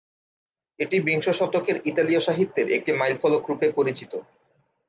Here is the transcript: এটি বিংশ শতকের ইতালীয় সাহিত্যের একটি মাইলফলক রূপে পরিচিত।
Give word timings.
এটি 0.79 0.97
বিংশ 0.99 1.27
শতকের 1.29 1.77
ইতালীয় 1.85 2.21
সাহিত্যের 2.21 2.67
একটি 2.71 2.91
মাইলফলক 2.93 3.43
রূপে 3.49 3.67
পরিচিত। 3.71 4.11